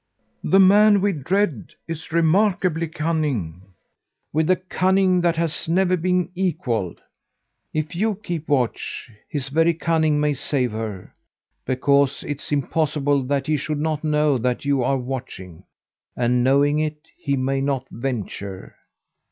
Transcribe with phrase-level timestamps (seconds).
[0.43, 3.61] The man we dread is remarkably cunning
[4.33, 6.99] with a cunning that has never been equalled.
[7.71, 11.13] If you keep watch his very cunning may save her;
[11.67, 15.65] because it's impossible that he should not know that you are watching;
[16.15, 18.75] and knowing it, he may not venture.